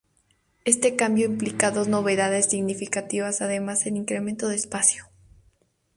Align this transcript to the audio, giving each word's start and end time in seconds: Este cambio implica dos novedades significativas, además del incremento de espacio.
Este 0.65 0.95
cambio 0.95 1.27
implica 1.27 1.69
dos 1.69 1.87
novedades 1.87 2.47
significativas, 2.49 3.39
además 3.43 3.83
del 3.83 3.97
incremento 3.97 4.47
de 4.47 4.55
espacio. 4.55 5.05